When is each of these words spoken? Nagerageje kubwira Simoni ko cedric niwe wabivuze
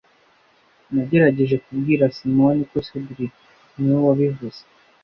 Nagerageje 0.93 1.55
kubwira 1.65 2.03
Simoni 2.17 2.61
ko 2.71 2.77
cedric 2.87 3.33
niwe 3.77 3.97
wabivuze 4.07 4.61